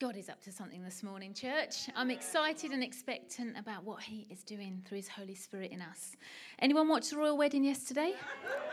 [0.00, 1.90] God is up to something this morning, church.
[1.94, 6.16] I'm excited and expectant about what He is doing through His Holy Spirit in us.
[6.58, 8.14] Anyone watch the royal wedding yesterday?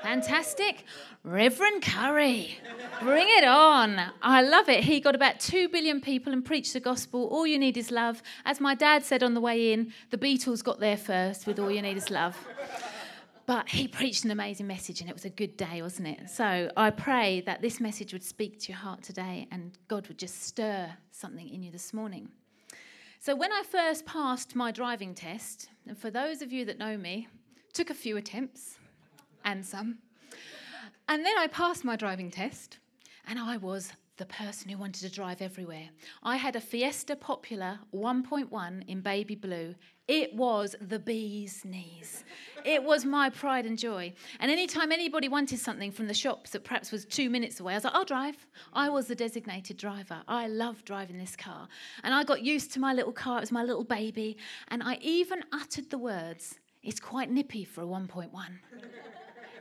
[0.04, 0.86] Fantastic.
[1.26, 2.58] Reverend Curry,
[3.02, 4.00] bring it on.
[4.22, 4.86] I love it.
[4.86, 7.28] He got about 2 billion people and preached the gospel.
[7.28, 8.24] All you need is love.
[8.46, 11.70] As my dad said on the way in, the Beatles got there first with All
[11.70, 12.38] You Need Is Love.
[13.48, 16.30] But he preached an amazing message and it was a good day, wasn't it?
[16.30, 20.18] So I pray that this message would speak to your heart today and God would
[20.18, 22.28] just stir something in you this morning.
[23.22, 26.98] So when I first passed my driving test, and for those of you that know
[26.98, 27.30] me,
[27.72, 28.80] took a few attempts
[29.46, 30.00] and some.
[31.08, 32.80] And then I passed my driving test
[33.28, 35.90] and I was the person who wanted to drive everywhere.
[36.24, 39.76] I had a Fiesta Popular 1.1 in baby blue
[40.08, 42.24] it was the bee's knees.
[42.64, 44.14] It was my pride and joy.
[44.40, 47.76] And anytime anybody wanted something from the shops that perhaps was two minutes away, I
[47.76, 48.48] was like, I'll drive.
[48.72, 50.22] I was the designated driver.
[50.28, 51.68] I loved driving this car.
[52.04, 53.40] And I got used to my little car.
[53.40, 54.38] It was my little baby.
[54.70, 58.30] And I even uttered the words, it's quite nippy for a 1.1.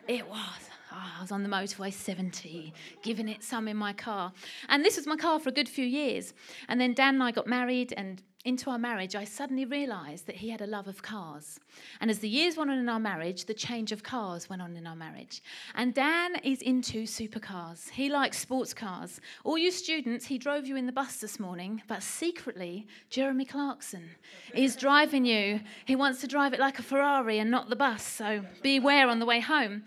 [0.07, 0.71] it was.
[0.99, 4.33] Oh, I was on the motorway 70, giving it some in my car.
[4.71, 6.33] And this was my car for a good few years.
[6.69, 10.37] And then Dan and I got married, and into our marriage, I suddenly realised that
[10.37, 11.61] he had a love of cars.
[12.01, 14.75] And as the years went on in our marriage, the change of cars went on
[14.75, 15.43] in our marriage.
[15.75, 17.91] And Dan is into supercars.
[17.91, 19.21] He likes sports cars.
[19.45, 24.09] All you students, he drove you in the bus this morning, but secretly, Jeremy Clarkson
[24.55, 25.61] is driving you.
[25.85, 29.19] He wants to drive it like a Ferrari and not the bus, so beware on
[29.19, 29.83] the way home.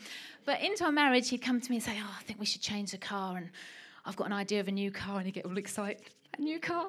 [0.49, 2.63] But into our marriage, he'd come to me and say, Oh, I think we should
[2.63, 3.37] change the car.
[3.37, 3.51] And
[4.03, 5.17] I've got an idea of a new car.
[5.17, 6.01] And he'd get all excited.
[6.39, 6.87] A new car?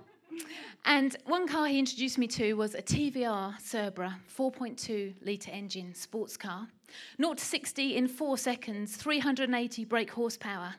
[0.86, 6.38] And one car he introduced me to was a TVR Cerbera 4.2 litre engine sports
[6.38, 6.68] car.
[7.20, 10.76] 0 to 60 in four seconds, 380 brake horsepower.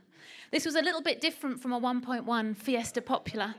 [0.49, 3.53] This was a little bit different from a 1.1 Fiesta Popular,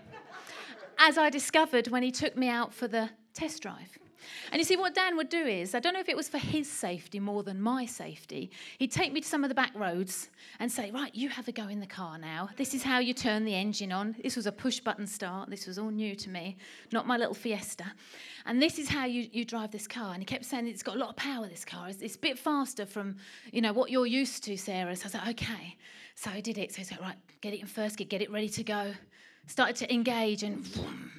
[0.99, 4.02] as I discovered when he took me out for the test drive.
[4.51, 6.39] And you see, what Dan would do is, I don't know if it was for
[6.39, 10.29] his safety more than my safety, he'd take me to some of the back roads
[10.59, 12.49] and say, Right, you have a go in the car now.
[12.57, 14.17] This is how you turn the engine on.
[14.23, 15.51] This was a push button start.
[15.51, 16.57] This was all new to me,
[16.93, 17.85] not my little Fiesta.
[18.47, 20.13] And this is how you, you drive this car.
[20.13, 21.89] And he kept saying, It's got a lot of power, this car.
[21.89, 23.17] It's, it's a bit faster from,
[23.53, 24.95] you know, what you're used to, Sarah.
[24.97, 25.77] So I was like, Okay.
[26.15, 26.73] So I did it.
[26.73, 28.93] So he said, Right, get it in first gear, get it ready to go
[29.47, 30.65] started to engage and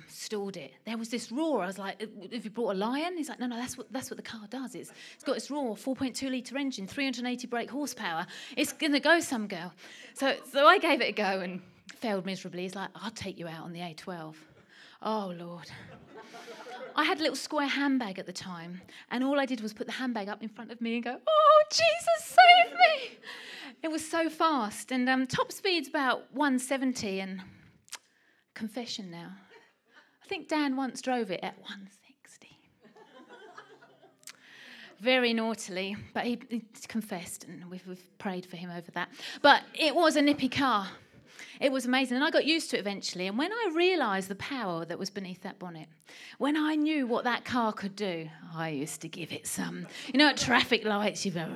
[0.08, 0.74] stalled it.
[0.86, 1.64] There was this roar.
[1.64, 4.10] I was like, "Have you brought a lion?" He's like, "No, no, that's what that's
[4.10, 4.76] what the car does.
[4.76, 8.26] It's it's got its roar, 4.2 liter engine, 380 brake horsepower.
[8.56, 9.74] It's gonna go some girl."
[10.14, 11.62] So so I gave it a go and
[11.96, 12.64] failed miserably.
[12.64, 14.36] He's like, "I'll take you out on the A12."
[15.02, 15.70] Oh Lord.
[16.96, 19.88] I had a little square handbag at the time, and all I did was put
[19.88, 23.18] the handbag up in front of me and go, "Oh Jesus, save me!"
[23.82, 27.42] It was so fast, and um, top speed's about 170, and
[28.54, 29.30] confession now.
[30.24, 32.58] I think Dan once drove it at 160.
[35.00, 39.10] Very naughtily, but he, he confessed, and we've, we've prayed for him over that.
[39.42, 40.88] But it was a nippy car.
[41.60, 42.16] It was amazing.
[42.16, 43.28] And I got used to it eventually.
[43.28, 45.88] And when I realised the power that was beneath that bonnet,
[46.38, 49.88] when I knew what that car could do, I used to give it some.
[50.14, 51.50] You know, at traffic lights, you go.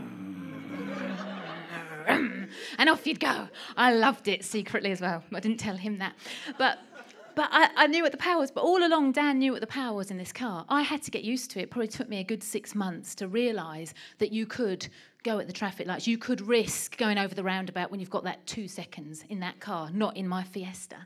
[2.77, 3.47] And off you'd go.
[3.75, 5.23] I loved it secretly as well.
[5.33, 6.15] I didn't tell him that.
[6.57, 6.79] But
[7.37, 8.49] but I, I, knew what the power was.
[8.49, 10.65] But all along, Dan knew what the power was in this car.
[10.69, 11.63] I had to get used to it.
[11.63, 14.87] it probably took me a good six months to realise that you could
[15.21, 16.07] go at the traffic lights.
[16.07, 19.59] You could risk going over the roundabout when you've got that two seconds in that
[19.59, 21.05] car, not in my Fiesta.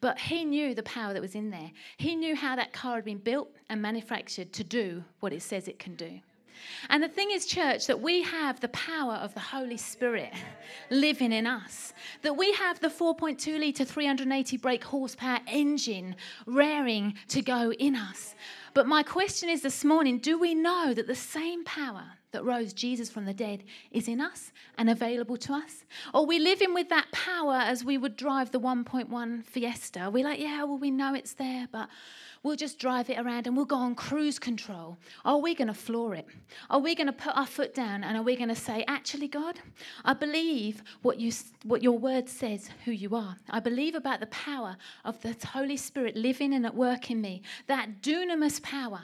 [0.00, 1.72] But he knew the power that was in there.
[1.96, 5.66] He knew how that car had been built and manufactured to do what it says
[5.66, 6.20] it can do.
[6.88, 10.32] And the thing is, church, that we have the power of the Holy Spirit
[10.90, 11.92] living in us.
[12.22, 16.16] That we have the 4.2 litre, 380 brake horsepower engine
[16.46, 18.34] raring to go in us.
[18.74, 22.04] But my question is this morning do we know that the same power
[22.34, 25.84] that rose Jesus from the dead is in us and available to us?
[26.12, 30.10] Or we living with that power as we would drive the 1.1 Fiesta?
[30.12, 31.88] We're like, yeah, well, we know it's there, but
[32.44, 34.98] we'll just drive it around and we'll go on cruise control.
[35.24, 36.26] Are we going to floor it?
[36.70, 39.28] Are we going to put our foot down and are we going to say, actually,
[39.28, 39.58] God,
[40.04, 41.32] I believe what, you,
[41.64, 43.36] what your word says who you are.
[43.48, 47.42] I believe about the power of the Holy Spirit living and at work in me.
[47.66, 49.00] That dunamis power,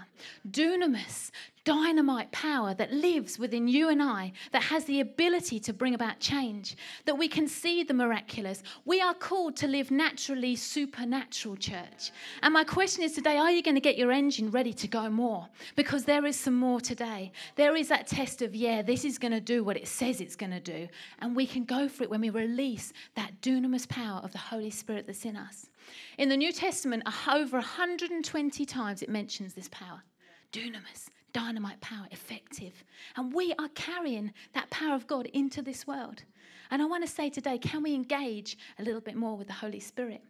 [0.49, 1.31] dunamis,
[1.65, 6.21] dynamite power that lives within you and I, that has the ability to bring about
[6.21, 8.63] change, that we can see the miraculous.
[8.85, 12.13] We are called to live naturally supernatural, church.
[12.43, 15.11] And my question is today are you going to get your engine ready to go
[15.11, 15.49] more?
[15.77, 17.33] Because there is some more today.
[17.57, 20.37] There is that test of, yeah, this is going to do what it says it's
[20.37, 20.89] going to do.
[21.21, 24.71] And we can go for it when we release that dunamis power of the Holy
[24.71, 25.67] Spirit that's in us.
[26.19, 30.03] In the New Testament, over 120 times it mentions this power
[30.53, 32.85] dunamis dynamite power, effective.
[33.17, 36.23] And we are carrying that power of God into this world.
[36.71, 39.53] And I want to say today, can we engage a little bit more with the
[39.53, 40.23] Holy Spirit?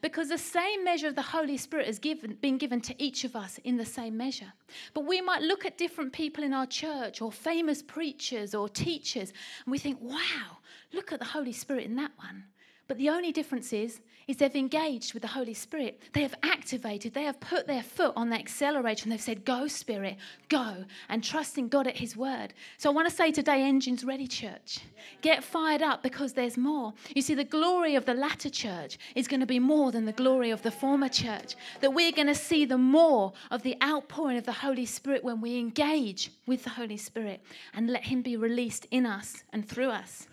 [0.00, 3.36] Because the same measure of the Holy Spirit has given, been given to each of
[3.36, 4.52] us in the same measure.
[4.94, 9.32] But we might look at different people in our church or famous preachers or teachers,
[9.64, 10.58] and we think, wow,
[10.92, 12.44] look at the Holy Spirit in that one.
[12.88, 16.00] But the only difference is, is they've engaged with the Holy Spirit.
[16.14, 19.66] They have activated, they have put their foot on the accelerator and they've said, Go,
[19.68, 20.16] Spirit,
[20.48, 22.54] go, and trusting God at His word.
[22.78, 24.80] So I want to say today, Engines Ready Church.
[25.20, 26.94] Get fired up because there's more.
[27.14, 30.12] You see, the glory of the latter church is going to be more than the
[30.12, 31.56] glory of the former church.
[31.80, 35.42] That we're going to see the more of the outpouring of the Holy Spirit when
[35.42, 37.42] we engage with the Holy Spirit
[37.74, 40.26] and let Him be released in us and through us.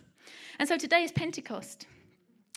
[0.57, 1.87] And so today is Pentecost.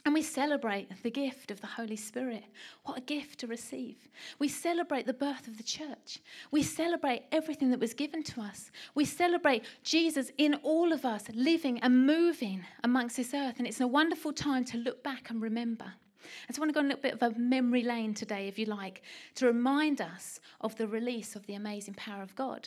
[0.08, 2.44] And we celebrate the gift of the Holy Spirit.
[2.84, 4.08] What a gift to receive.
[4.38, 6.20] We celebrate the birth of the church.
[6.50, 8.70] We celebrate everything that was given to us.
[8.94, 13.56] We celebrate Jesus in all of us, living and moving amongst this earth.
[13.58, 15.84] And it's a wonderful time to look back and remember.
[15.84, 18.58] I just want to go on a little bit of a memory lane today, if
[18.58, 19.02] you like,
[19.34, 22.66] to remind us of the release of the amazing power of God.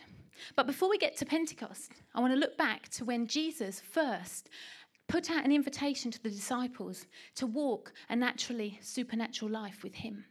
[0.56, 4.50] But before we get to Pentecost, I want to look back to when Jesus first
[5.12, 7.06] put out an invitation to the disciples
[7.36, 10.24] to walk a naturally supernatural life with him.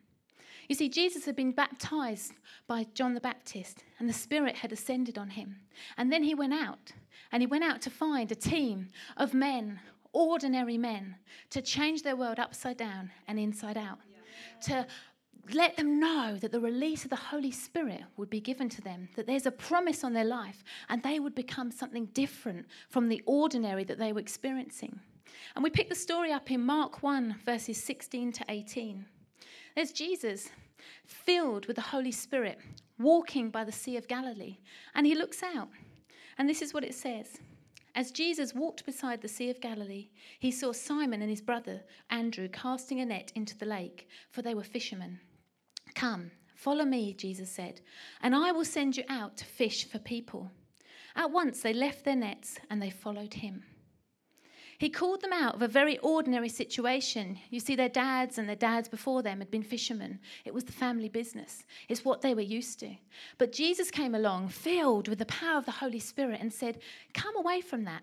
[0.68, 2.32] You see, Jesus had been baptized
[2.66, 5.56] by John the Baptist, and the Spirit had ascended on him.
[5.98, 6.92] And then he went out,
[7.30, 8.88] and he went out to find a team
[9.18, 9.80] of men,
[10.14, 11.16] ordinary men,
[11.50, 13.98] to change their world upside down and inside out,
[14.62, 14.86] to
[15.52, 19.08] let them know that the release of the Holy Spirit would be given to them,
[19.16, 23.22] that there's a promise on their life, and they would become something different from the
[23.26, 25.00] ordinary that they were experiencing.
[25.54, 29.04] And we pick the story up in Mark 1, verses 16 to 18.
[29.74, 30.48] There's Jesus
[31.04, 32.58] filled with the Holy Spirit,
[32.98, 34.58] walking by the Sea of Galilee,
[34.94, 35.68] and he looks out.
[36.38, 37.38] And this is what it says.
[37.94, 42.48] As Jesus walked beside the Sea of Galilee, he saw Simon and his brother Andrew
[42.48, 45.18] casting a net into the lake, for they were fishermen.
[45.94, 47.80] Come, follow me, Jesus said,
[48.22, 50.50] and I will send you out to fish for people.
[51.16, 53.64] At once they left their nets and they followed him.
[54.80, 57.38] He called them out of a very ordinary situation.
[57.50, 60.18] You see, their dads and their dads before them had been fishermen.
[60.46, 62.96] It was the family business, it's what they were used to.
[63.36, 66.78] But Jesus came along, filled with the power of the Holy Spirit, and said,
[67.12, 68.02] Come away from that.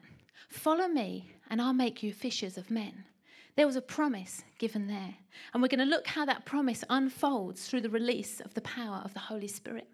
[0.49, 3.05] Follow me, and I'll make you fishers of men.
[3.57, 5.15] There was a promise given there.
[5.51, 9.01] And we're going to look how that promise unfolds through the release of the power
[9.03, 9.87] of the Holy Spirit.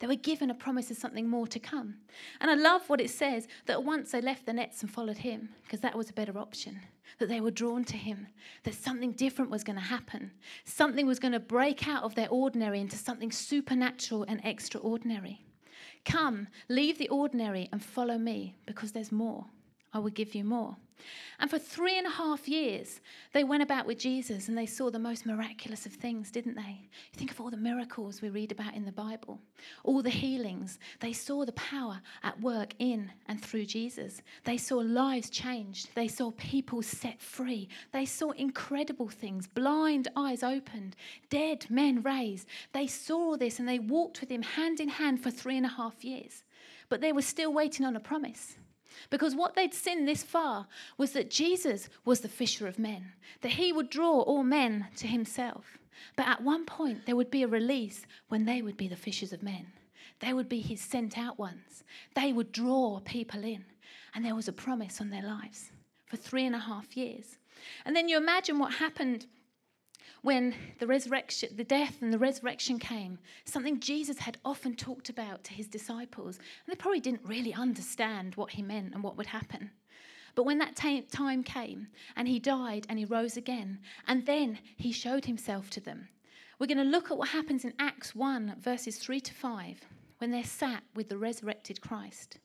[0.00, 1.96] They were given a promise of something more to come.
[2.40, 5.50] And I love what it says that once they left the nets and followed him,
[5.62, 6.80] because that was a better option,
[7.18, 8.26] that they were drawn to him,
[8.62, 10.32] that something different was going to happen.
[10.64, 15.44] Something was going to break out of their ordinary into something supernatural and extraordinary.
[16.06, 19.44] Come, leave the ordinary and follow me, because there's more.
[19.92, 20.76] I will give you more.
[21.38, 23.00] And for three and a half years,
[23.32, 26.88] they went about with Jesus and they saw the most miraculous of things, didn't they?
[27.12, 29.40] You think of all the miracles we read about in the Bible,
[29.82, 30.78] all the healings.
[31.00, 34.22] They saw the power at work in and through Jesus.
[34.44, 35.88] They saw lives changed.
[35.94, 37.68] They saw people set free.
[37.92, 40.96] They saw incredible things blind eyes opened,
[41.30, 42.46] dead men raised.
[42.72, 45.70] They saw this and they walked with him hand in hand for three and a
[45.70, 46.44] half years.
[46.88, 48.56] But they were still waiting on a promise.
[49.10, 53.52] Because what they'd seen this far was that Jesus was the fisher of men, that
[53.52, 55.78] he would draw all men to himself.
[56.16, 59.32] But at one point, there would be a release when they would be the fishers
[59.32, 59.66] of men.
[60.20, 61.84] They would be his sent out ones.
[62.14, 63.64] They would draw people in.
[64.14, 65.70] And there was a promise on their lives
[66.06, 67.38] for three and a half years.
[67.84, 69.26] And then you imagine what happened
[70.24, 75.44] when the resurrection, the death and the resurrection came, something Jesus had often talked about
[75.44, 76.38] to his disciples.
[76.38, 79.70] And they probably didn't really understand what he meant and what would happen.
[80.34, 84.60] But when that t- time came and he died and he rose again, and then
[84.78, 86.08] he showed himself to them,
[86.58, 89.80] we're going to look at what happens in Acts 1, verses 3 to 5,
[90.18, 92.38] when they're sat with the resurrected Christ.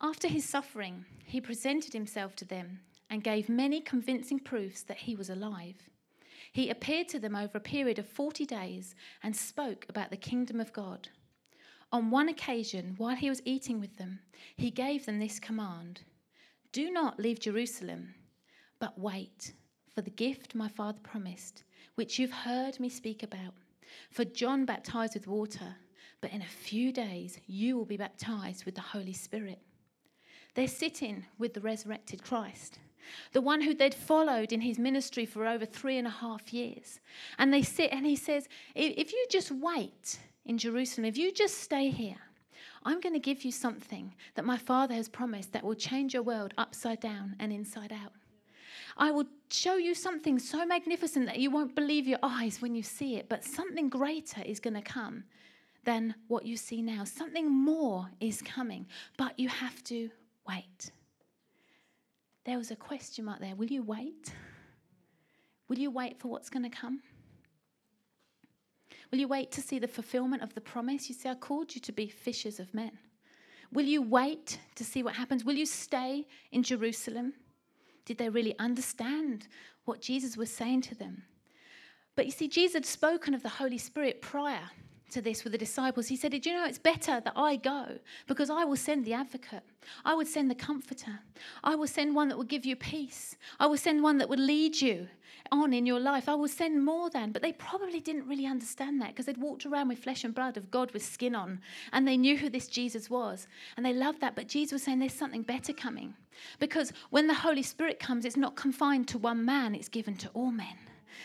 [0.00, 2.80] After his suffering, he presented himself to them
[3.10, 5.89] and gave many convincing proofs that he was alive.
[6.52, 10.60] He appeared to them over a period of 40 days and spoke about the kingdom
[10.60, 11.08] of God.
[11.92, 14.20] On one occasion, while he was eating with them,
[14.56, 16.02] he gave them this command
[16.72, 18.14] Do not leave Jerusalem,
[18.78, 19.52] but wait
[19.94, 21.64] for the gift my father promised,
[21.96, 23.54] which you've heard me speak about.
[24.10, 25.76] For John baptized with water,
[26.20, 29.58] but in a few days you will be baptized with the Holy Spirit.
[30.54, 32.78] They're sitting with the resurrected Christ,
[33.32, 37.00] the one who they'd followed in his ministry for over three and a half years.
[37.38, 41.58] And they sit and he says, If you just wait in Jerusalem, if you just
[41.58, 42.18] stay here,
[42.84, 46.22] I'm going to give you something that my Father has promised that will change your
[46.22, 48.12] world upside down and inside out.
[48.96, 52.82] I will show you something so magnificent that you won't believe your eyes when you
[52.82, 55.24] see it, but something greater is going to come
[55.84, 57.04] than what you see now.
[57.04, 60.10] Something more is coming, but you have to
[60.48, 60.90] wait.
[62.44, 63.54] There was a question mark there.
[63.54, 64.32] Will you wait?
[65.68, 67.00] Will you wait for what's going to come?
[69.10, 71.08] Will you wait to see the fulfillment of the promise?
[71.08, 72.92] You see, I called you to be fishers of men.
[73.72, 75.44] Will you wait to see what happens?
[75.44, 77.34] Will you stay in Jerusalem?
[78.04, 79.46] Did they really understand
[79.84, 81.22] what Jesus was saying to them?
[82.16, 84.70] But you see, Jesus had spoken of the Holy Spirit prior
[85.10, 86.08] to this with the disciples.
[86.08, 89.14] He said, Did you know it's better that I go because I will send the
[89.14, 89.62] advocate?
[90.04, 91.20] I would send the comforter.
[91.64, 93.36] I will send one that will give you peace.
[93.58, 95.08] I will send one that would lead you
[95.52, 96.28] on in your life.
[96.28, 97.32] I will send more than.
[97.32, 100.56] But they probably didn't really understand that because they'd walked around with flesh and blood
[100.56, 101.60] of God with skin on
[101.92, 104.34] and they knew who this Jesus was and they loved that.
[104.34, 106.14] But Jesus was saying there's something better coming
[106.58, 110.28] because when the Holy Spirit comes, it's not confined to one man, it's given to
[110.34, 110.76] all men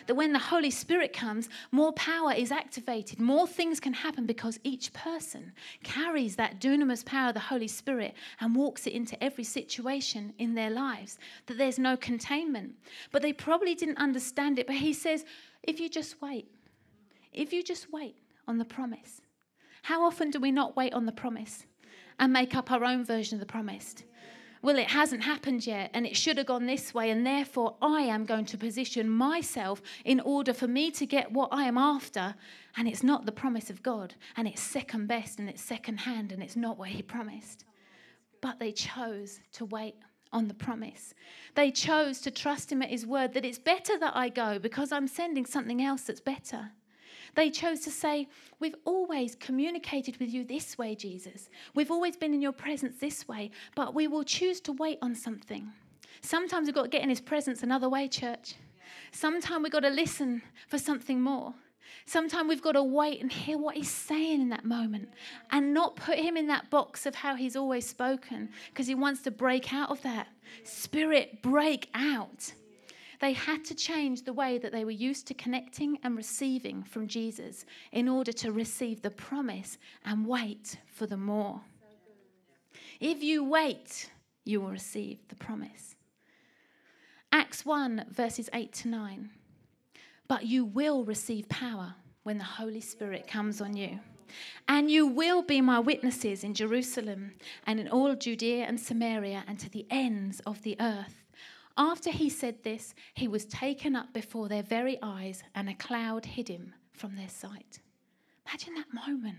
[0.08, 4.60] that when the Holy Spirit comes, more power is activated, more things can happen because
[4.64, 5.52] each person
[5.84, 10.56] carries that dunamis power of the Holy Spirit and walks it into every situation in
[10.56, 12.74] their lives, that there's no containment.
[13.12, 14.68] But they probably didn't understand it.
[14.68, 15.26] But he says,
[15.64, 16.48] if you just wait,
[17.34, 18.16] if you just wait
[18.48, 19.22] on the promise,
[19.84, 21.66] how often do we not wait on the promise
[22.20, 23.96] and make up our own version of the promise?
[24.66, 28.02] Well, it hasn't happened yet and it should have gone this way, and therefore I
[28.02, 32.34] am going to position myself in order for me to get what I am after.
[32.76, 36.32] And it's not the promise of God, and it's second best, and it's second hand,
[36.32, 37.64] and it's not what He promised.
[38.42, 39.98] But they chose to wait
[40.34, 41.14] on the promise.
[41.54, 44.92] They chose to trust Him at His word that it's better that I go because
[44.92, 46.72] I'm sending something else that's better.
[47.36, 48.28] They chose to say,
[48.60, 51.50] We've always communicated with you this way, Jesus.
[51.76, 55.14] We've always been in your presence this way, but we will choose to wait on
[55.14, 55.72] something.
[56.22, 58.56] Sometimes we've got to get in his presence another way, church.
[59.12, 61.54] Sometimes we've got to listen for something more.
[62.06, 65.10] Sometimes we've got to wait and hear what he's saying in that moment
[65.52, 69.22] and not put him in that box of how he's always spoken because he wants
[69.24, 70.28] to break out of that.
[70.64, 72.54] Spirit, break out.
[73.22, 77.08] They had to change the way that they were used to connecting and receiving from
[77.08, 81.62] Jesus in order to receive the promise and wait for the more.
[83.00, 84.10] If you wait,
[84.44, 85.96] you will receive the promise.
[87.32, 89.30] Acts 1, verses 8 to 9.
[90.28, 94.00] But you will receive power when the Holy Spirit comes on you.
[94.68, 97.34] And you will be my witnesses in Jerusalem
[97.68, 101.25] and in all Judea and Samaria and to the ends of the earth.
[101.78, 106.26] After he said this, he was taken up before their very eyes, and a cloud
[106.26, 107.82] hid him from their sight.
[108.48, 109.38] Imagine that moment.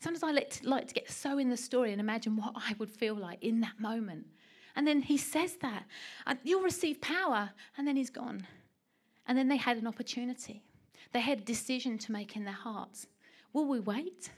[0.00, 2.74] Sometimes I like to, like to get so in the story and imagine what I
[2.78, 4.26] would feel like in that moment.
[4.74, 5.84] And then he says that
[6.26, 8.46] uh, you'll receive power, and then he's gone.
[9.26, 10.62] And then they had an opportunity.
[11.12, 13.06] They had a decision to make in their hearts.
[13.52, 14.30] Will we wait?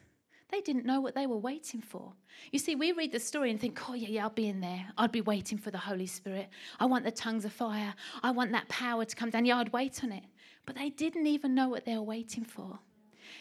[0.50, 2.12] They didn't know what they were waiting for.
[2.52, 4.86] You see, we read the story and think, oh, yeah, yeah, I'll be in there.
[4.96, 6.48] I'd be waiting for the Holy Spirit.
[6.80, 7.94] I want the tongues of fire.
[8.22, 9.44] I want that power to come down.
[9.44, 10.24] Yeah, I'd wait on it.
[10.64, 12.78] But they didn't even know what they were waiting for.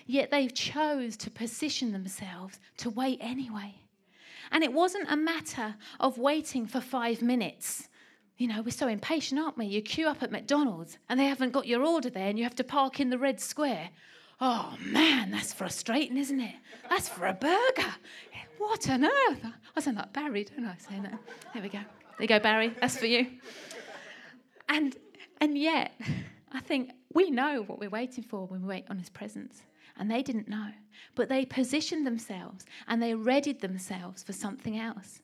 [0.06, 3.76] Yet they chose to position themselves to wait anyway.
[4.52, 7.88] And it wasn't a matter of waiting for five minutes.
[8.38, 9.66] You know, we're so impatient, aren't we?
[9.66, 12.56] You queue up at McDonald's and they haven't got your order there and you have
[12.56, 13.90] to park in the red square.
[14.40, 16.56] Oh man, that's frustrating, isn't it?
[16.90, 17.96] That's for a burger.
[18.60, 19.46] What on earth?
[19.76, 20.76] I sound like Barry, don't I?
[20.78, 21.20] Say that.
[21.54, 21.80] There we go.
[21.80, 22.74] There you go, Barry.
[22.80, 23.28] That's for you.
[24.70, 24.96] And
[25.42, 26.00] and yet,
[26.52, 29.64] I think we know what we're waiting for when we wait on His presence.
[30.00, 30.70] And they didn't know.
[31.16, 35.22] But they positioned themselves and they readied themselves for something else.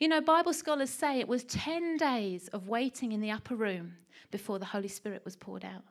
[0.00, 3.94] You know, Bible scholars say it was 10 days of waiting in the upper room
[4.30, 5.84] before the Holy Spirit was poured out.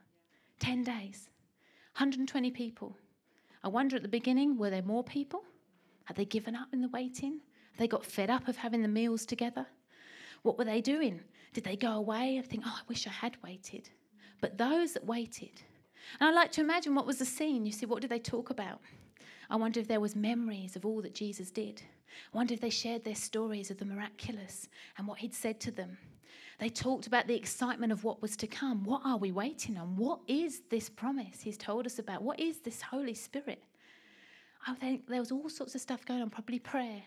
[0.60, 1.30] 10 days.
[1.96, 2.98] 120 people.
[3.64, 5.44] I wonder at the beginning, were there more people?
[6.06, 7.40] Had they given up in the waiting?
[7.78, 9.68] They got fed up of having the meals together?
[10.42, 11.22] What were they doing?
[11.54, 13.90] Did they go away and think, oh, I wish I had waited?
[14.42, 15.62] But those that waited,
[16.20, 17.66] and I like to imagine what was the scene.
[17.66, 18.82] You see, what did they talk about?
[19.50, 21.82] I wonder if there was memories of all that Jesus did.
[22.34, 25.72] I wonder if they shared their stories of the miraculous and what he'd said to
[25.72, 25.98] them.
[26.60, 28.84] They talked about the excitement of what was to come.
[28.84, 29.96] What are we waiting on?
[29.96, 32.22] What is this promise he's told us about?
[32.22, 33.64] What is this Holy Spirit?
[34.68, 37.02] I think there was all sorts of stuff going on, probably prayer.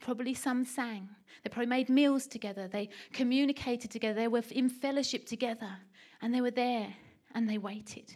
[0.00, 1.08] Probably some sang.
[1.42, 2.68] They probably made meals together.
[2.68, 4.14] They communicated together.
[4.14, 5.70] They were in fellowship together.
[6.20, 6.94] And they were there
[7.34, 8.14] and they waited.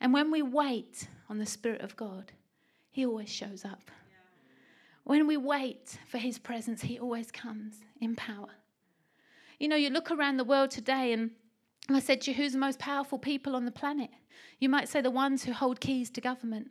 [0.00, 2.32] And when we wait on the Spirit of God,
[2.90, 3.90] He always shows up.
[5.04, 8.50] When we wait for His presence, He always comes in power.
[9.58, 11.30] You know, you look around the world today, and
[11.88, 14.10] I said to you, who's the most powerful people on the planet?
[14.58, 16.70] You might say the ones who hold keys to government.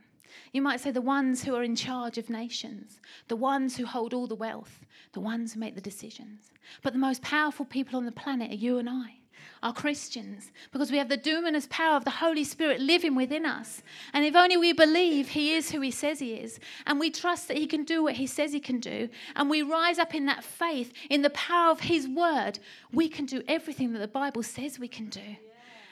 [0.51, 4.13] You might say the ones who are in charge of nations, the ones who hold
[4.13, 6.51] all the wealth, the ones who make the decisions.
[6.81, 9.22] But the most powerful people on the planet are you and I
[9.61, 13.81] are Christians because we have the dunamis power of the Holy Spirit living within us.
[14.13, 17.47] And if only we believe He is who He says He is, and we trust
[17.47, 20.25] that He can do what He says He can do, and we rise up in
[20.25, 22.59] that faith, in the power of His word,
[22.91, 25.37] we can do everything that the Bible says we can do.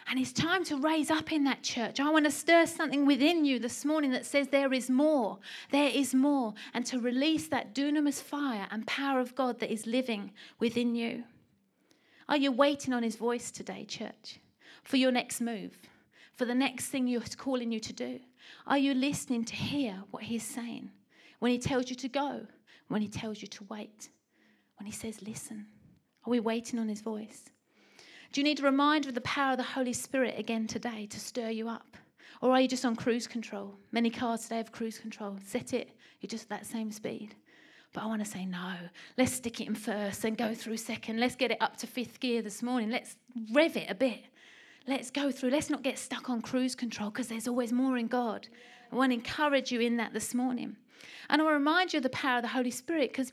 [0.08, 2.00] And it's time to raise up in that church.
[2.00, 5.38] I want to stir something within you this morning that says there is more.
[5.72, 6.54] There is more.
[6.74, 11.24] And to release that dunamis fire and power of God that is living within you.
[12.32, 14.40] Are you waiting on His voice today, church,
[14.84, 15.76] for your next move,
[16.38, 18.22] for the next thing He's calling you to do?
[18.66, 20.92] Are you listening to hear what He's saying
[21.40, 22.48] when He tells you to go,
[22.88, 24.08] when He tells you to wait,
[24.80, 25.66] when He says, listen?
[26.26, 27.50] Are we waiting on His voice?
[28.32, 31.20] Do you need a reminder of the power of the Holy Spirit again today to
[31.20, 31.98] stir you up?
[32.42, 33.76] Or are you just on cruise control?
[33.92, 35.38] Many cars today have cruise control.
[35.46, 35.90] Set it,
[36.22, 37.36] you're just at that same speed.
[37.94, 38.74] But I want to say no.
[39.18, 41.20] Let's stick it in first and go through second.
[41.20, 42.90] Let's get it up to fifth gear this morning.
[42.90, 43.18] Let's
[43.52, 44.22] rev it a bit.
[44.88, 45.50] Let's go through.
[45.50, 48.48] Let's not get stuck on cruise control because there's always more in God.
[48.92, 50.78] I want to encourage you in that this morning.
[51.30, 53.32] And I want to remind you of the power of the Holy Spirit because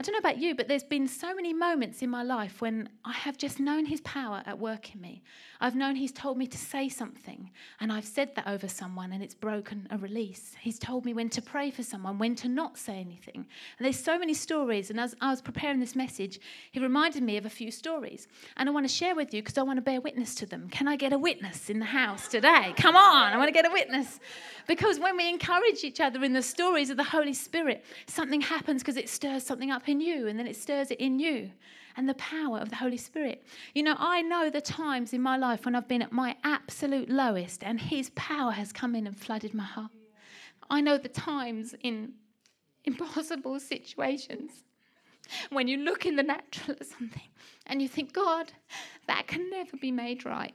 [0.00, 2.88] I don't know about you, but there's been so many moments in my life when
[3.04, 5.22] I have just known His power at work in me.
[5.60, 9.22] I've known He's told me to say something, and I've said that over someone, and
[9.22, 10.56] it's broken a release.
[10.58, 13.44] He's told me when to pray for someone, when to not say anything.
[13.78, 16.40] And there's so many stories, and as I was preparing this message,
[16.72, 18.26] He reminded me of a few stories.
[18.56, 20.70] And I want to share with you because I want to bear witness to them.
[20.70, 22.72] Can I get a witness in the house today?
[22.78, 24.18] Come on, I want to get a witness.
[24.66, 28.80] Because when we encourage each other in the stories of the Holy Spirit, something happens
[28.80, 31.50] because it stirs something up in you and then it stirs it in you.
[31.96, 33.44] And the power of the Holy Spirit.
[33.74, 37.10] You know, I know the times in my life when I've been at my absolute
[37.10, 39.90] lowest and His power has come in and flooded my heart.
[40.70, 42.12] I know the times in
[42.84, 44.62] impossible situations
[45.50, 47.28] when you look in the natural at something
[47.66, 48.52] and you think, God,
[49.06, 50.54] that can never be made right.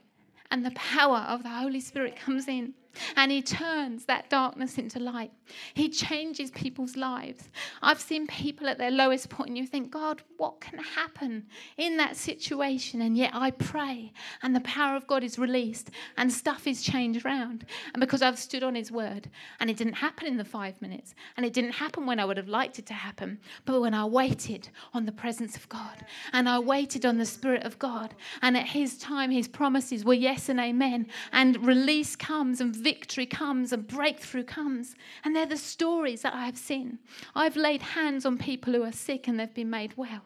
[0.50, 2.74] And the power of the Holy Spirit comes in
[3.16, 5.32] and he turns that darkness into light.
[5.74, 7.48] He changes people's lives.
[7.82, 11.96] I've seen people at their lowest point, and you think, God, what can happen in
[11.98, 13.00] that situation?
[13.00, 17.24] And yet I pray, and the power of God is released, and stuff is changed
[17.24, 17.64] around.
[17.94, 19.30] And because I've stood on His word,
[19.60, 22.36] and it didn't happen in the five minutes, and it didn't happen when I would
[22.36, 26.48] have liked it to happen, but when I waited on the presence of God, and
[26.48, 30.48] I waited on the Spirit of God, and at His time, His promises were yes
[30.48, 34.94] and amen, and release comes, and victory comes and breakthrough comes.
[35.24, 37.00] And they're the stories that I have seen.
[37.34, 40.22] I've laid hands on people who are sick and they've been made well.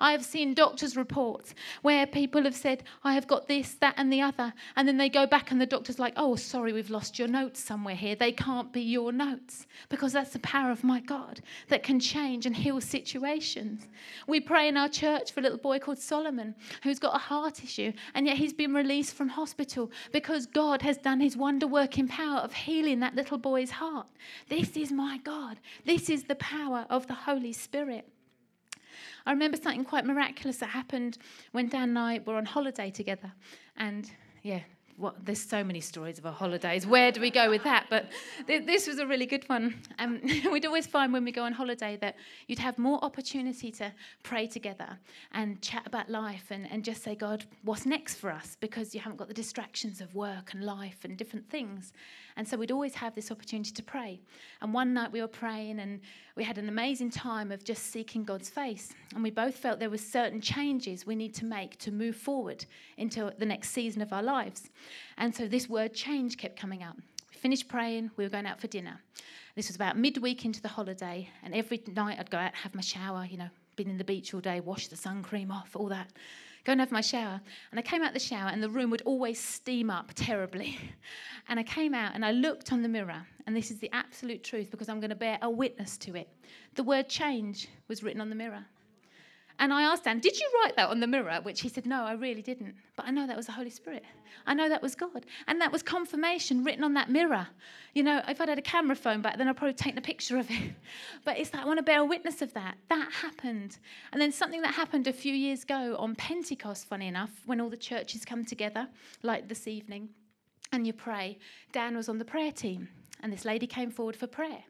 [0.00, 4.12] I have seen doctors' reports where people have said, I have got this, that, and
[4.12, 4.52] the other.
[4.76, 7.62] And then they go back, and the doctor's like, Oh, sorry, we've lost your notes
[7.62, 8.14] somewhere here.
[8.14, 12.46] They can't be your notes because that's the power of my God that can change
[12.46, 13.88] and heal situations.
[14.26, 17.62] We pray in our church for a little boy called Solomon who's got a heart
[17.62, 22.08] issue, and yet he's been released from hospital because God has done his wonder working
[22.08, 24.06] power of healing that little boy's heart.
[24.48, 25.58] This is my God.
[25.84, 28.08] This is the power of the Holy Spirit.
[29.26, 31.18] I remember something quite miraculous that happened
[31.52, 33.32] when Dan and I were on holiday together.
[33.76, 34.10] And
[34.42, 34.60] yeah,
[34.96, 36.86] what, there's so many stories of our holidays.
[36.86, 37.86] Where do we go with that?
[37.90, 38.06] But
[38.46, 39.74] th- this was a really good one.
[39.98, 43.92] Um, we'd always find when we go on holiday that you'd have more opportunity to
[44.22, 44.98] pray together
[45.32, 48.56] and chat about life and, and just say, God, what's next for us?
[48.60, 51.92] Because you haven't got the distractions of work and life and different things.
[52.36, 54.20] And so we'd always have this opportunity to pray.
[54.60, 56.00] And one night we were praying and
[56.36, 58.92] we had an amazing time of just seeking God's face.
[59.14, 62.66] And we both felt there were certain changes we need to make to move forward
[62.98, 64.68] into the next season of our lives.
[65.16, 66.96] And so this word change kept coming up.
[67.30, 69.00] We finished praying, we were going out for dinner.
[69.54, 72.82] This was about midweek into the holiday, and every night I'd go out, have my
[72.82, 75.88] shower, you know, been in the beach all day, wash the sun cream off, all
[75.88, 76.10] that
[76.66, 77.40] go and have my shower.
[77.70, 80.78] And I came out the shower, and the room would always steam up terribly.
[81.48, 84.42] And I came out and I looked on the mirror, and this is the absolute
[84.42, 86.28] truth because I'm going to bear a witness to it.
[86.74, 88.64] The word change was written on the mirror.
[89.58, 91.40] And I asked Dan, Did you write that on the mirror?
[91.42, 92.74] Which he said, No, I really didn't.
[92.96, 94.04] But I know that was the Holy Spirit.
[94.46, 95.24] I know that was God.
[95.48, 97.48] And that was confirmation written on that mirror.
[97.94, 100.38] You know, if I'd had a camera phone back then, I'd probably taken a picture
[100.38, 100.72] of it.
[101.24, 102.76] But it's like, I want to bear witness of that.
[102.88, 103.78] That happened.
[104.12, 107.70] And then something that happened a few years ago on Pentecost, funny enough, when all
[107.70, 108.86] the churches come together,
[109.22, 110.10] like this evening,
[110.72, 111.38] and you pray.
[111.72, 112.88] Dan was on the prayer team,
[113.22, 114.62] and this lady came forward for prayer.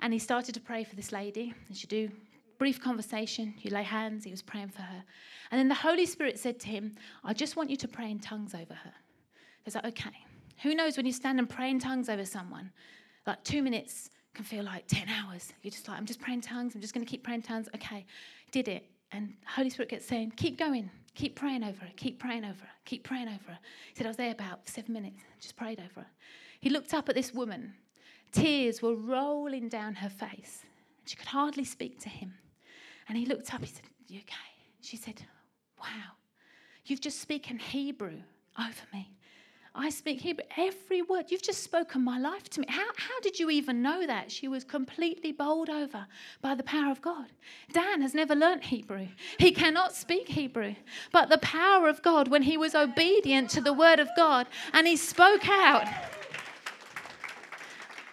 [0.00, 2.10] And he started to pray for this lady, as you do
[2.58, 3.54] brief conversation.
[3.60, 5.04] You lay hands, he was praying for her.
[5.50, 8.18] And then the Holy Spirit said to him, I just want you to pray in
[8.18, 8.92] tongues over her.
[9.64, 10.12] He's like, okay.
[10.62, 12.70] Who knows when you stand and pray in tongues over someone,
[13.26, 15.52] like two minutes can feel like 10 hours.
[15.62, 17.68] You're just like, I'm just praying tongues, I'm just going to keep praying tongues.
[17.74, 18.06] Okay,
[18.52, 18.84] did it.
[19.12, 22.70] And Holy Spirit gets saying, keep going, keep praying over her, keep praying over her,
[22.84, 23.58] keep praying over her.
[23.88, 26.06] He said, I was there about seven minutes, just prayed over her.
[26.60, 27.74] He looked up at this woman.
[28.32, 30.64] Tears were rolling down her face.
[30.98, 32.34] And she could hardly speak to him.
[33.08, 34.36] And he looked up, he said, You okay?
[34.80, 35.22] She said,
[35.78, 36.14] Wow,
[36.84, 38.18] you've just spoken Hebrew
[38.58, 39.10] over me.
[39.78, 40.44] I speak Hebrew.
[40.56, 42.66] Every word, you've just spoken my life to me.
[42.68, 44.32] How, how did you even know that?
[44.32, 46.06] She was completely bowled over
[46.40, 47.26] by the power of God.
[47.72, 50.74] Dan has never learnt Hebrew, he cannot speak Hebrew.
[51.12, 54.86] But the power of God, when he was obedient to the word of God and
[54.86, 55.86] he spoke out,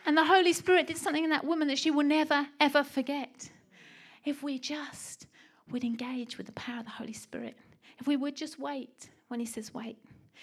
[0.06, 3.50] and the Holy Spirit did something in that woman that she will never, ever forget
[4.26, 5.28] if we just
[5.72, 7.56] would engage with the power of the Holy Spirit,
[8.00, 9.98] if we would just wait when He says wait,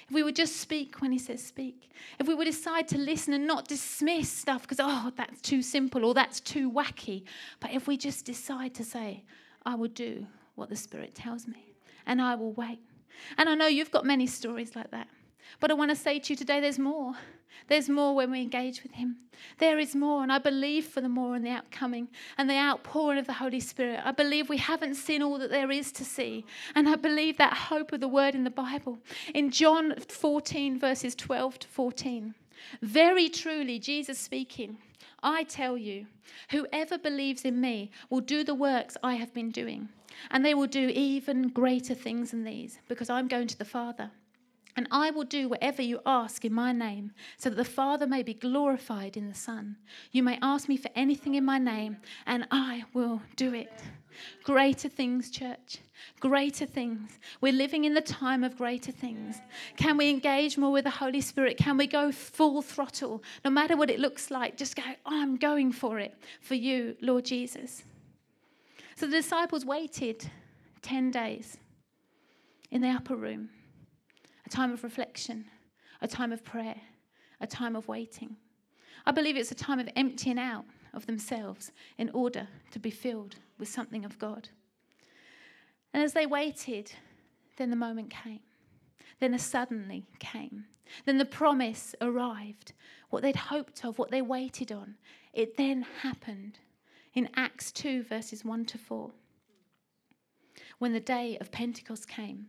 [0.08, 3.34] if we would just speak when He says speak, if we would decide to listen
[3.34, 7.24] and not dismiss stuff because, oh, that's too simple or that's too wacky,
[7.60, 9.24] but if we just decide to say,
[9.66, 11.74] I will do what the Spirit tells me
[12.06, 12.80] and I will wait.
[13.36, 15.08] And I know you've got many stories like that.
[15.58, 17.14] But I want to say to you today there's more.
[17.68, 19.16] There's more when we engage with Him.
[19.58, 23.18] There is more, and I believe for the more and the outcoming and the outpouring
[23.18, 24.00] of the Holy Spirit.
[24.04, 27.52] I believe we haven't seen all that there is to see, and I believe that
[27.52, 28.98] hope of the word in the Bible.
[29.34, 32.34] In John 14, verses 12 to 14,
[32.82, 34.78] very truly, Jesus speaking,
[35.22, 36.06] I tell you,
[36.50, 39.88] whoever believes in me will do the works I have been doing,
[40.30, 44.10] and they will do even greater things than these, because I'm going to the Father.
[44.80, 48.22] And I will do whatever you ask in my name, so that the Father may
[48.22, 49.76] be glorified in the Son.
[50.10, 53.70] You may ask me for anything in my name, and I will do it.
[54.42, 55.80] Greater things, church.
[56.18, 57.18] Greater things.
[57.42, 59.36] We're living in the time of greater things.
[59.76, 61.58] Can we engage more with the Holy Spirit?
[61.58, 63.22] Can we go full throttle?
[63.44, 67.26] No matter what it looks like, just go, I'm going for it for you, Lord
[67.26, 67.84] Jesus.
[68.96, 70.30] So the disciples waited
[70.80, 71.58] 10 days
[72.70, 73.50] in the upper room
[74.50, 75.44] a time of reflection,
[76.00, 76.80] a time of prayer,
[77.40, 78.34] a time of waiting.
[79.06, 83.36] I believe it's a time of emptying out of themselves in order to be filled
[83.60, 84.48] with something of God.
[85.94, 86.90] And as they waited,
[87.58, 88.40] then the moment came.
[89.20, 90.64] Then a suddenly came.
[91.04, 92.72] Then the promise arrived.
[93.10, 94.96] What they'd hoped of, what they waited on,
[95.32, 96.58] it then happened
[97.14, 99.12] in Acts 2, verses 1 to 4.
[100.80, 102.48] When the day of Pentecost came,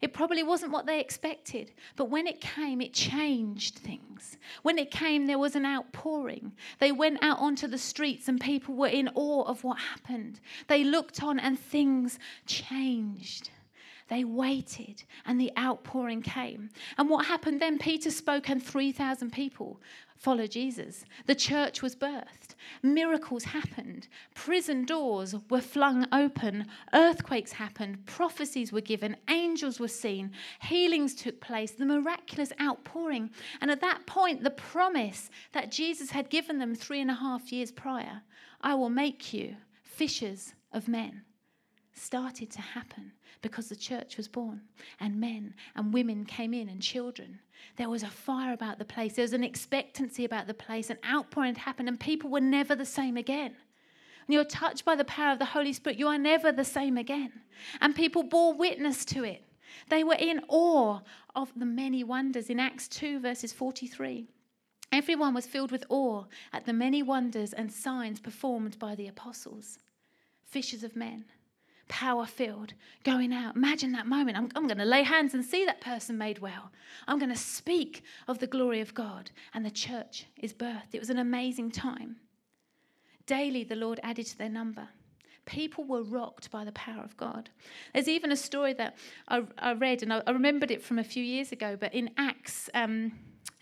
[0.00, 4.36] It probably wasn't what they expected, but when it came, it changed things.
[4.62, 6.52] When it came, there was an outpouring.
[6.78, 10.38] They went out onto the streets and people were in awe of what happened.
[10.68, 13.50] They looked on and things changed.
[14.06, 16.70] They waited and the outpouring came.
[16.96, 17.78] And what happened then?
[17.78, 19.80] Peter spoke and 3,000 people
[20.18, 21.04] followed Jesus.
[21.26, 22.56] The church was birthed.
[22.82, 24.08] Miracles happened.
[24.34, 26.66] Prison doors were flung open.
[26.92, 28.04] Earthquakes happened.
[28.04, 29.16] Prophecies were given.
[29.28, 30.32] Angels were seen.
[30.62, 31.70] Healings took place.
[31.70, 33.30] The miraculous outpouring.
[33.60, 37.52] And at that point, the promise that Jesus had given them three and a half
[37.52, 38.22] years prior
[38.60, 41.22] I will make you fishers of men
[41.98, 44.60] started to happen because the church was born
[45.00, 47.40] and men and women came in and children.
[47.76, 50.98] There was a fire about the place, there was an expectancy about the place, an
[51.08, 53.54] outpouring happened, and people were never the same again.
[54.26, 56.98] When you're touched by the power of the Holy Spirit, you are never the same
[56.98, 57.32] again.
[57.80, 59.42] And people bore witness to it.
[59.88, 61.00] They were in awe
[61.34, 64.28] of the many wonders in Acts 2, verses 43.
[64.92, 69.78] Everyone was filled with awe at the many wonders and signs performed by the apostles.
[70.44, 71.24] Fishers of men,
[71.88, 72.74] power filled,
[73.04, 73.56] going out.
[73.56, 74.36] Imagine that moment.
[74.36, 76.70] I'm, I'm going to lay hands and see that person made well.
[77.06, 80.94] I'm going to speak of the glory of God, and the church is birthed.
[80.94, 82.16] It was an amazing time.
[83.26, 84.88] Daily, the Lord added to their number.
[85.44, 87.48] People were rocked by the power of God.
[87.94, 88.96] There's even a story that
[89.28, 92.10] I, I read, and I, I, remembered it from a few years ago, but in
[92.18, 92.68] Acts.
[92.74, 93.12] Um,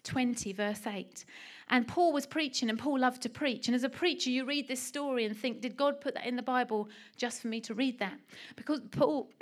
[0.07, 1.25] 20, verse 8.
[1.69, 3.69] And Paul was preaching, and Paul loved to preach.
[3.69, 6.37] And as a preacher, you read this story and think, did God put that in
[6.37, 8.19] the Bible just for me to read that?
[8.55, 9.31] Because Paul.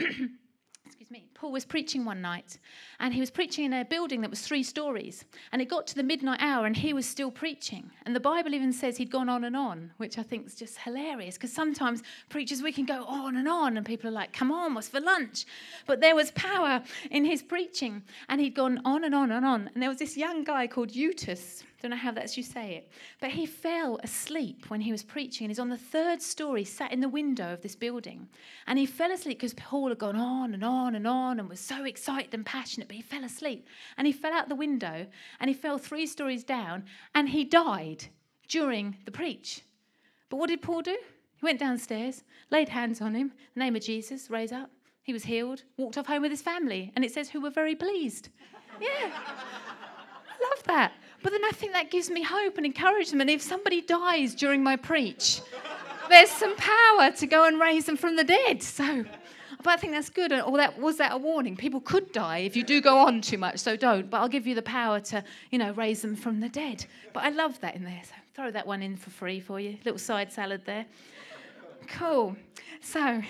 [1.04, 2.58] excuse me, Paul was preaching one night
[2.98, 5.26] and he was preaching in a building that was three stories.
[5.52, 7.90] And it got to the midnight hour and he was still preaching.
[8.06, 10.78] And the Bible even says he'd gone on and on, which I think is just
[10.78, 14.50] hilarious because sometimes preachers, we can go on and on and people are like, come
[14.50, 15.44] on, what's for lunch?
[15.86, 19.70] But there was power in his preaching and he'd gone on and on and on.
[19.74, 22.90] And there was this young guy called Eutychus don't know how that's you say it.
[23.20, 25.44] But he fell asleep when he was preaching.
[25.44, 28.26] And he's on the third story, sat in the window of this building.
[28.66, 31.60] And he fell asleep because Paul had gone on and on and on and was
[31.60, 33.68] so excited and passionate, but he fell asleep.
[33.98, 35.06] And he fell out the window
[35.40, 38.06] and he fell three stories down and he died
[38.48, 39.60] during the preach.
[40.30, 40.96] But what did Paul do?
[41.36, 44.70] He went downstairs, laid hands on him, name of Jesus, raise up.
[45.02, 46.92] He was healed, walked off home with his family.
[46.96, 48.30] And it says, who were very pleased.
[48.80, 49.10] Yeah.
[49.12, 50.94] I love that.
[51.24, 53.30] But then I think that gives me hope and encouragement.
[53.30, 55.40] If somebody dies during my preach,
[56.10, 58.62] there's some power to go and raise them from the dead.
[58.62, 59.06] So,
[59.62, 60.34] but I think that's good.
[60.34, 61.56] Or that was that a warning?
[61.56, 64.10] People could die if you do go on too much, so don't.
[64.10, 66.84] But I'll give you the power to, you know, raise them from the dead.
[67.14, 68.02] But I love that in there.
[68.04, 69.78] So throw that one in for free for you.
[69.82, 70.84] Little side salad there.
[71.88, 72.36] Cool.
[72.82, 73.22] So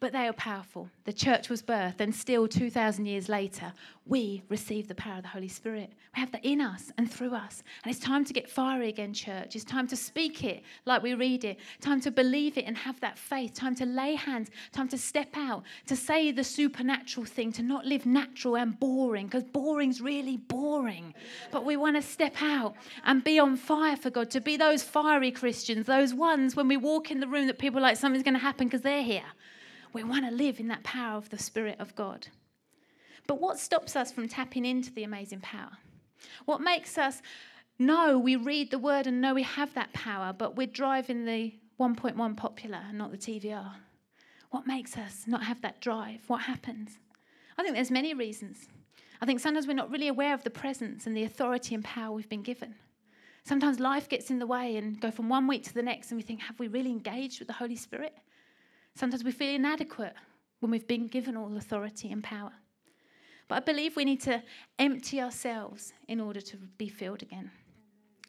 [0.00, 0.88] but they are powerful.
[1.04, 3.72] The church was birthed, and still 2,000 years later,
[4.06, 5.92] we receive the power of the Holy Spirit.
[6.14, 7.62] We have that in us and through us.
[7.84, 9.54] And it's time to get fiery again, church.
[9.54, 12.98] It's time to speak it like we read it, time to believe it and have
[13.00, 17.52] that faith, time to lay hands, time to step out, to say the supernatural thing,
[17.52, 21.12] to not live natural and boring, because boring's really boring.
[21.50, 24.82] But we want to step out and be on fire for God, to be those
[24.82, 28.34] fiery Christians, those ones when we walk in the room that people like something's going
[28.34, 29.22] to happen because they're here.
[29.92, 32.28] We want to live in that power of the Spirit of God.
[33.26, 35.72] But what stops us from tapping into the amazing power?
[36.44, 37.22] What makes us
[37.78, 41.54] know we read the word and know we have that power, but we're driving the
[41.78, 43.72] 1.1 popular and not the TVR?
[44.50, 46.20] What makes us not have that drive?
[46.26, 46.98] What happens?
[47.56, 48.68] I think there's many reasons.
[49.20, 52.12] I think sometimes we're not really aware of the presence and the authority and power
[52.12, 52.74] we've been given.
[53.44, 56.18] Sometimes life gets in the way and go from one week to the next, and
[56.18, 58.14] we think, have we really engaged with the Holy Spirit?
[58.94, 60.14] Sometimes we feel inadequate
[60.60, 62.52] when we've been given all authority and power.
[63.46, 64.42] But I believe we need to
[64.78, 67.50] empty ourselves in order to be filled again.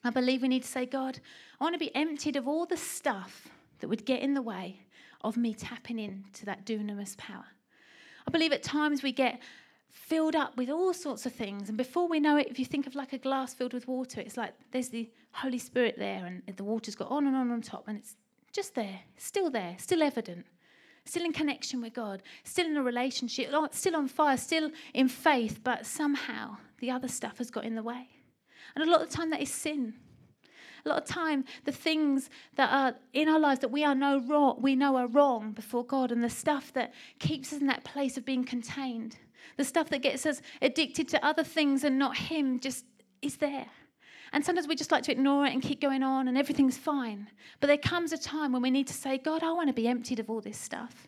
[0.03, 1.19] I believe we need to say, God,
[1.59, 4.85] I want to be emptied of all the stuff that would get in the way
[5.21, 7.45] of me tapping into that dunamis power.
[8.25, 9.41] I believe at times we get
[9.89, 12.87] filled up with all sorts of things, and before we know it, if you think
[12.87, 16.43] of like a glass filled with water, it's like there's the Holy Spirit there, and
[16.55, 18.15] the water's got on and on on top, and it's
[18.59, 20.45] just there, still there, still evident
[21.05, 25.59] still in connection with God, still in a relationship, still on fire, still in faith,
[25.63, 28.07] but somehow the other stuff has got in the way.
[28.75, 29.95] And a lot of the time that is sin.
[30.85, 34.19] A lot of time, the things that are in our lives that we are know
[34.19, 37.83] wrong, we know are wrong before God, and the stuff that keeps us in that
[37.83, 39.17] place of being contained,
[39.57, 42.85] the stuff that gets us addicted to other things and not Him, just
[43.21, 43.65] is there.
[44.31, 47.29] And sometimes we just like to ignore it and keep going on and everything's fine.
[47.59, 49.87] But there comes a time when we need to say, God, I want to be
[49.87, 51.07] emptied of all this stuff.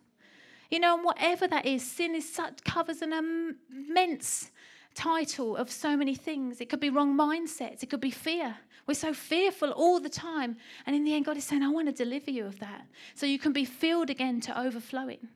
[0.70, 4.52] You know, and whatever that is, sin is such, covers an immense
[4.96, 6.62] title of so many things.
[6.62, 8.56] It could be wrong mindsets, it could be fear.
[8.88, 10.58] We're so fearful all the time.
[10.86, 12.88] And in the end, God is saying, I want to deliver you of that.
[13.16, 15.28] So you can be filled again to overflowing.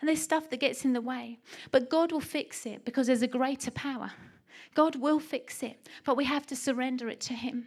[0.00, 1.38] And there's stuff that gets in the way.
[1.70, 4.12] But God will fix it because there's a greater power.
[4.74, 7.66] God will fix it, but we have to surrender it to Him.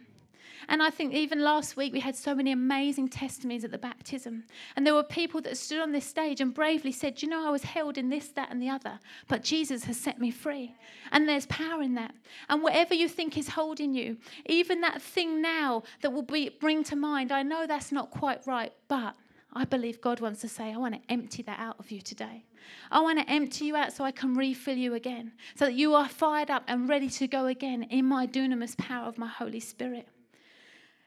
[0.70, 4.44] And I think even last week we had so many amazing testimonies at the baptism.
[4.76, 7.50] And there were people that stood on this stage and bravely said, You know, I
[7.50, 10.74] was held in this, that, and the other, but Jesus has set me free.
[11.10, 12.14] And there's power in that.
[12.50, 16.84] And whatever you think is holding you, even that thing now that will be, bring
[16.84, 19.14] to mind, I know that's not quite right, but
[19.52, 22.44] I believe God wants to say, I want to empty that out of you today.
[22.90, 25.94] I want to empty you out so I can refill you again, so that you
[25.94, 29.60] are fired up and ready to go again in my dunamis power of my Holy
[29.60, 30.08] Spirit.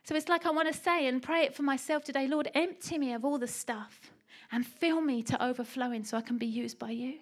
[0.04, 2.97] So it's like I want to say and pray it for myself today Lord, empty
[2.97, 4.12] me of all the stuff
[4.51, 7.19] and fill me to overflowing so I can be used by you.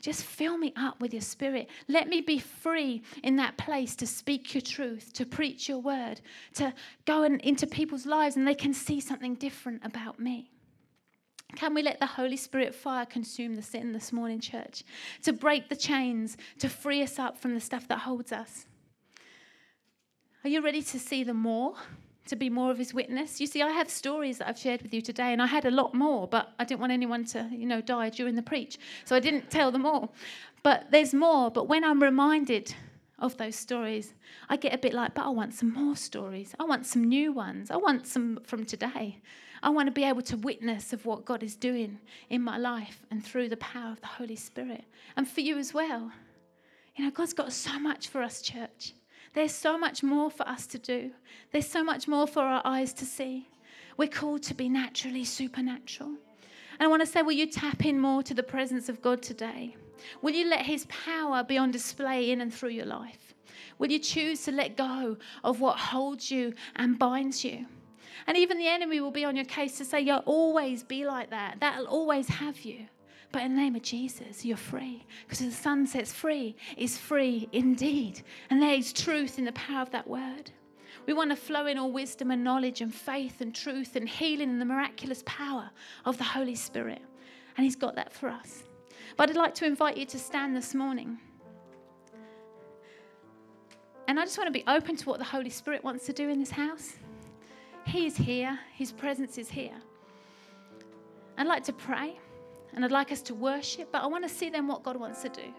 [0.00, 1.68] Just fill me up with your spirit.
[1.88, 6.20] Let me be free in that place to speak your truth, to preach your word,
[6.54, 6.72] to
[7.04, 10.50] go in, into people's lives and they can see something different about me.
[11.56, 14.84] Can we let the Holy Spirit fire consume the sin this morning, church?
[15.22, 18.66] To break the chains, to free us up from the stuff that holds us.
[20.44, 21.74] Are you ready to see the more?
[22.30, 23.40] To be more of his witness?
[23.40, 25.70] You see, I have stories that I've shared with you today, and I had a
[25.72, 28.78] lot more, but I didn't want anyone to, you know, die during the preach.
[29.04, 30.14] So I didn't tell them all.
[30.62, 31.50] But there's more.
[31.50, 32.72] But when I'm reminded
[33.18, 34.14] of those stories,
[34.48, 36.54] I get a bit like, but I want some more stories.
[36.60, 37.68] I want some new ones.
[37.68, 39.18] I want some from today.
[39.64, 43.04] I want to be able to witness of what God is doing in my life
[43.10, 44.84] and through the power of the Holy Spirit.
[45.16, 46.12] And for you as well.
[46.94, 48.94] You know, God's got so much for us, church.
[49.32, 51.12] There's so much more for us to do.
[51.52, 53.48] There's so much more for our eyes to see.
[53.96, 56.08] We're called to be naturally supernatural.
[56.08, 59.22] And I want to say, will you tap in more to the presence of God
[59.22, 59.76] today?
[60.22, 63.34] Will you let His power be on display in and through your life?
[63.78, 67.66] Will you choose to let go of what holds you and binds you?
[68.26, 71.30] And even the enemy will be on your case to say, You'll always be like
[71.30, 71.60] that.
[71.60, 72.86] That'll always have you.
[73.32, 75.06] But in the name of Jesus, you're free.
[75.24, 78.22] Because the Son sets free is free indeed.
[78.50, 80.50] And there is truth in the power of that word.
[81.06, 84.50] We want to flow in all wisdom and knowledge and faith and truth and healing
[84.50, 85.70] and the miraculous power
[86.04, 87.02] of the Holy Spirit.
[87.56, 88.64] And He's got that for us.
[89.16, 91.18] But I'd like to invite you to stand this morning.
[94.08, 96.28] And I just want to be open to what the Holy Spirit wants to do
[96.28, 96.94] in this house.
[97.86, 99.76] He is here, His presence is here.
[101.38, 102.18] I'd like to pray
[102.74, 105.22] and I'd like us to worship, but I want to see then what God wants
[105.22, 105.52] to do.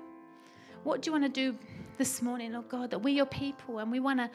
[0.84, 1.58] What do you want to do
[1.98, 2.92] this morning, Lord God?
[2.92, 4.30] That we're your people and we want to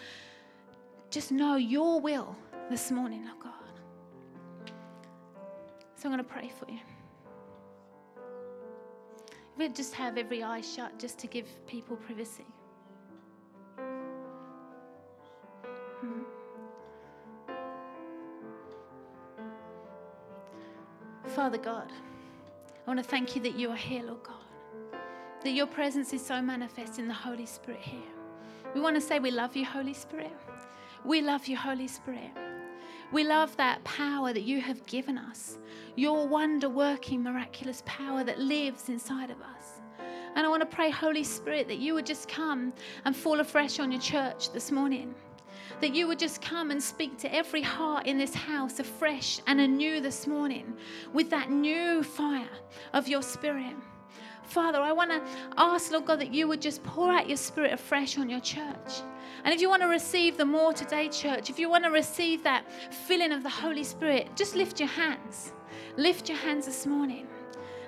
[1.11, 2.37] just know your will
[2.71, 3.53] this morning, Lord God.
[5.97, 6.81] So I'm going to pray for you.
[9.57, 12.45] We just have every eye shut just to give people privacy.
[16.01, 16.23] Hmm.
[21.35, 21.91] Father God,
[22.87, 24.37] I want to thank you that you are here, Lord God.
[25.43, 27.99] That your presence is so manifest in the Holy Spirit here.
[28.77, 30.31] We want to say we love you, Holy Spirit.
[31.05, 32.31] We love you, Holy Spirit.
[33.11, 35.59] We love that power that you have given us,
[35.97, 39.81] your wonder working, miraculous power that lives inside of us.
[40.37, 42.73] And I want to pray, Holy Spirit, that you would just come
[43.05, 45.13] and fall afresh on your church this morning
[45.81, 49.61] that you would just come and speak to every heart in this house afresh and
[49.61, 50.77] anew this morning
[51.13, 52.49] with that new fire
[52.93, 53.75] of your spirit.
[54.45, 55.23] Father, I want to
[55.57, 59.03] ask, Lord God, that you would just pour out your spirit afresh on your church.
[59.45, 62.43] And if you want to receive the more today, church, if you want to receive
[62.45, 65.53] that filling of the Holy Spirit, just lift your hands.
[65.97, 67.27] Lift your hands this morning.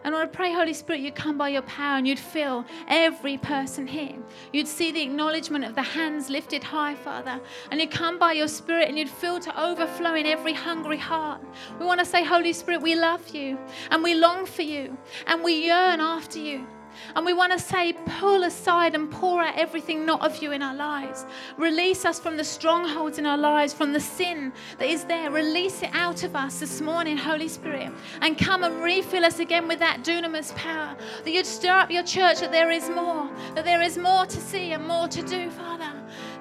[0.04, 3.86] And I pray, Holy Spirit, you'd come by your power and you'd fill every person
[3.86, 4.16] here.
[4.52, 7.40] You'd see the acknowledgement of the hands lifted high, Father.
[7.70, 11.42] And you'd come by your Spirit and you'd fill to overflowing every hungry heart.
[11.78, 13.58] We want to say, Holy Spirit, we love you
[13.90, 16.66] and we long for you and we yearn after you.
[17.14, 20.62] And we want to say, pull aside and pour out everything not of you in
[20.62, 21.24] our lives.
[21.56, 25.30] Release us from the strongholds in our lives, from the sin that is there.
[25.30, 27.92] Release it out of us this morning, Holy Spirit.
[28.20, 30.96] And come and refill us again with that dunamis power.
[31.24, 34.40] That you'd stir up your church, that there is more, that there is more to
[34.40, 35.92] see and more to do, Father.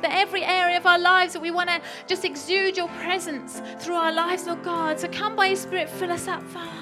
[0.02, 3.96] That every area of our lives that we want to just exude your presence through
[3.96, 5.00] our lives, Lord God.
[5.00, 6.77] So come by your Spirit, fill us up, Father.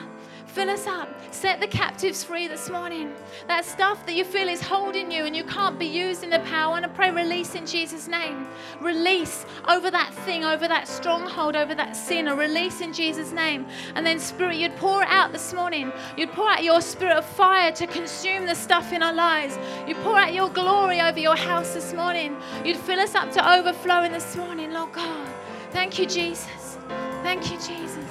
[0.55, 1.09] Fill us up.
[1.33, 3.13] Set the captives free this morning.
[3.45, 6.39] That stuff that you feel is holding you and you can't be used in the
[6.39, 6.77] power.
[6.77, 8.47] And I pray release in Jesus' name.
[8.79, 12.29] Release over that thing, over that stronghold, over that sin.
[12.29, 13.67] A release in Jesus' name.
[13.95, 15.91] And then, Spirit, you'd pour it out this morning.
[16.15, 19.59] You'd pour out your spirit of fire to consume the stuff in our lives.
[19.85, 22.33] You'd pour out your glory over your house this morning.
[22.63, 25.27] You'd fill us up to overflowing this morning, Lord God.
[25.71, 26.77] Thank you, Jesus.
[27.23, 28.04] Thank you, Jesus.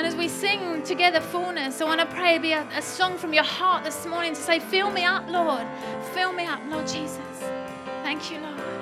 [0.00, 3.34] And as we sing together fullness, I want to pray be a, a song from
[3.34, 5.66] your heart this morning to say, Fill me up, Lord.
[6.14, 7.20] Fill me up, Lord Jesus.
[8.02, 8.79] Thank you, Lord.